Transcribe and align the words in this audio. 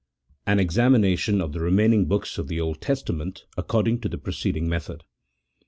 AN 0.47 0.59
EXAMINATION 0.59 1.41
OP 1.41 1.51
THE 1.51 1.59
REMAINING 1.59 2.07
BOOKS 2.07 2.39
OP 2.39 2.47
THE 2.47 2.59
OLD 2.59 2.81
TESTAMENT 2.81 3.43
ACCORDING 3.55 4.01
TO 4.01 4.09
THE 4.09 4.17
PRECEDING 4.17 4.67
METHOD. 4.67 5.03